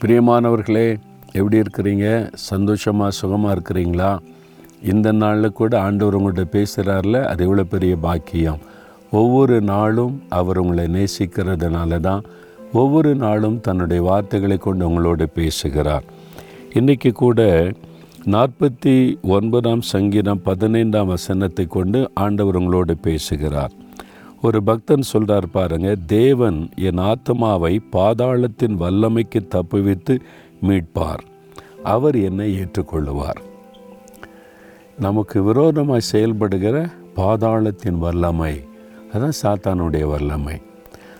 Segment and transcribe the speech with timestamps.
[0.00, 0.88] பிரியமானவர்களே
[1.32, 2.06] எப்படி இருக்கிறீங்க?
[2.32, 4.18] சந்தோஷமாக சுகமாக இருக்கிறீங்களா?
[4.82, 8.60] இந்த நாளில் கூட ஆண்டவர் உங்கள்கிட்ட பேசுகிறார்ல அது எவ்வளோ பெரிய பாக்கியம்.
[9.10, 12.22] ஒவ்வொரு நாளும் அவர் உங்களை நேசிக்கிறதுனால தான்
[12.72, 16.04] ஒவ்வொரு நாளும் தன்னுடைய வார்த்தைகளை கொண்டு உங்களோடு பேசுகிறார்.
[16.74, 17.40] இன்றைக்கி கூட
[18.26, 23.74] நாற்பத்தி ஒன்பதாம் சங்கீதம் பதினைந்தாம் வசனத்தை கொண்டு ஆண்டவர் உங்களோடு பேசுகிறார்.
[24.42, 30.20] ஒரு பக்தன் சொல்கிறார் பாருங்க தேவன் என் ஆத்மாவை பாதாளத்தின் வல்லமைக்கு தப்புவித்து
[30.62, 31.22] மீட்பார்.
[31.84, 33.40] அவர் என்னை ஏற்றுக்கொள்ளுவார்.
[34.98, 38.64] நமக்கு விரோதமாக செயல்படுகிற பாதாளத்தின் வல்லமை
[39.12, 40.60] அதான் சாத்தானுடைய வல்லமை.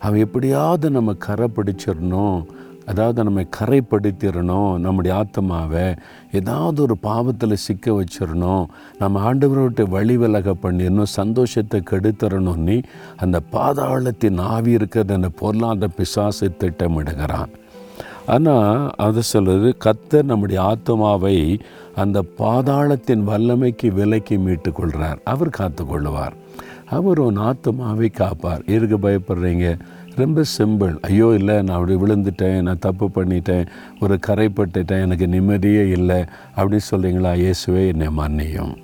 [0.00, 2.44] அவன் எப்படியாவது நம்ம கரை பிடிச்சிடணும்
[2.86, 5.94] அதாவது நம்ம கரைப்படுத்திடணும் நம்முடைய ஆத்மாவை
[6.32, 8.64] ஏதாவது ஒரு பாவத்தில் சிக்க வச்சிடணும்
[8.98, 12.82] நம்ம ஆண்டவரோட்ட வழி விலக பண்ணிடணும் சந்தோஷத்தை கெடுத்துறணும்னு
[13.16, 17.52] அந்த பாதாளத்தின் ஆவி இருக்கிறது அந்த பொருளாதார பிசாசை திட்டமிடுகிறான்.
[18.26, 21.36] ஆனால் அதை சொல்கிறது கத்தர் நம்முடைய ஆத்மாவை
[21.94, 26.36] அந்த பாதாளத்தின் வல்லமைக்கு விலைக்கு மீட்டு கொள்கிறார் அவர் காத்து கொள்ளுவார்
[26.90, 28.62] அவர் உன் ஆத்மாவை காப்பார்.
[28.66, 29.66] எதுக்கு பயப்படுறீங்க?
[30.16, 30.94] ரொம்ப சிம்பிள்.
[31.00, 33.66] ஐயோ இல்லை நான் அப்படி விழுந்துட்டேன் நான் தப்பு பண்ணிட்டேன்
[34.00, 36.24] ஒரு கரைப்பட்டுட்டேன் எனக்கு நிம்மதியே இல்லை
[36.56, 38.74] அப்படின்னு சொல்கிறீங்களா இயேசுவே என்னை மன்னியும்.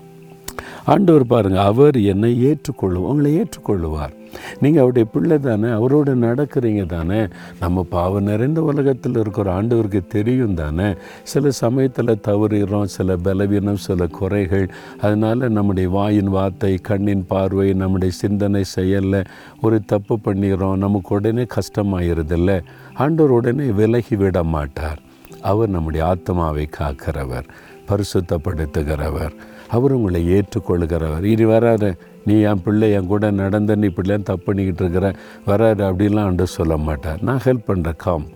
[0.92, 4.12] ஆண்டவர் பாருங்கள் அவர் என்னை ஏற்றுக்கொள்ளும் உங்களை ஏற்றுக்கொள்ளுவார்.
[4.60, 7.18] நீங்கள் அவருடைய பிள்ளை தானே அவரோட நடக்கிறீங்க தானே
[7.60, 10.88] நம்ம பாவம் நிறைந்த உலகத்தில் இருக்கிற ஆண்டவருக்கு தெரியும் தானே.
[11.22, 14.66] சில சமயத்தில் தவறுகிறோம் சில பலவீனம் சில குறைகள்.
[15.00, 19.20] அதனால் நம்முடைய வாயின் வார்த்தை கண்ணின் பார்வை நம்முடைய சிந்தனை செயலில்
[19.60, 22.60] ஒரு தப்பு பண்ணிடுறோம் நமக்கு உடனே கஷ்டமாயிருதில்ல.
[22.94, 24.98] ஆண்டவர் உடனே விலகி விட மாட்டார்.
[25.42, 27.48] அவர் நம்முடைய ஆத்மாவை காக்கிறவர்
[27.88, 29.36] பரிசுத்தப்படுத்துகிறவர்.
[29.70, 31.90] அவர் உங்களை ஏற்றுக்கொள்கிறவர் இனி வராரு
[32.24, 35.06] நீ என் பிள்ளை என் கூட நடந்த நீ இப்படிலாம் தப்பு பண்ணிக்கிட்டு இருக்கிற
[35.44, 37.22] வராது அப்படிலாம் அன்று சொல்ல மாட்டார்.
[37.22, 38.26] நான் ஹெல்ப் பண்ணுறேன் come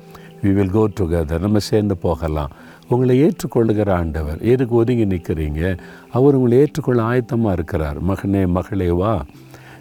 [0.43, 2.53] we will go together நம்ம சேர்ந்து போகலாம்.
[2.89, 5.79] உங்களை ஏற்றுக்கொள்ளுகிற ஆண்டவர் எதுக்கு ஒதுங்கி நிற்கிறீங்க
[6.11, 7.99] அவர் உங்களை ஏற்றுக்கொள்ள ஆயத்தமாக இருக்கிறார்.
[8.09, 9.25] மகனே மகளே வா.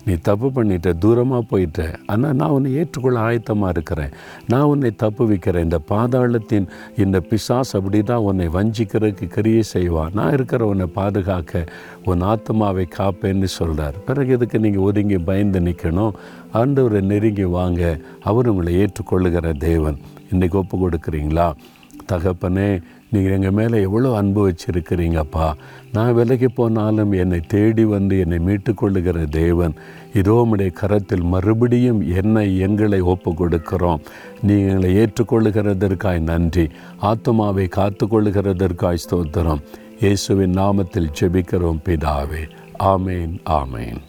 [0.05, 1.81] நீ தப்பு பண்ணிட்ட தூரமாக போயிட்ட.
[2.11, 4.13] ஆனால் நான் உன்னை ஏற்றுக்கொள்ள ஆயத்தமாக இருக்கிறேன்.
[4.51, 5.65] நான் உன்னை தப்பு வைக்கிறேன்.
[5.67, 6.67] இந்த பாதாளத்தின்
[7.03, 11.65] இந்த பிசாஸ் அப்படி தான் உன்னை வஞ்சிக்கிறதுக்கு கிரியை செய்வான் நான் இருக்கிற உன்னை பாதுகாக்க
[12.11, 16.15] உன் ஆத்மாவை காப்பேன்னு சொல்கிறார் பிறகு இதுக்கு நீங்கள் ஒதுங்கி பயந்து நிற்கணும்
[16.61, 17.83] ஆண்டவரை நெருங்கி வாங்க.
[18.29, 19.99] அவர் உங்களை ஏற்றுக்கொள்ளுகிற தேவன்.
[20.33, 21.47] இன்றைக்கி ஒப்பு கொடுக்குறீங்களா?
[22.11, 22.69] தகப்பனே
[23.13, 25.47] நீங்கள் எங்கள் மேலே எவ்வளோ அன்பு வச்சுருக்கிறீங்கப்பா.
[25.95, 29.75] நான் விலகி போனாலும் என்னை தேடி வந்து என்னை மீட்டு கொள்ளுகிற தேவன்.
[30.19, 34.03] இதோ உடைய கரத்தில் மறுபடியும் என்னை எங்களை ஒப்பு கொடுக்கிறோம்
[34.49, 36.65] நீங்கள் ஏற்றுக்கொள்ளுகிறதற்காய் நன்றி.
[37.11, 39.63] ஆத்மாவை காத்து கொள்ளுகிறதற்காய் ஸ்தோத்திரம்.
[40.03, 42.43] இயேசுவின் நாமத்தில் ஜெபிக்கிறோம் பிதாவே.
[42.93, 44.01] ஆமேன் ஆமேன்.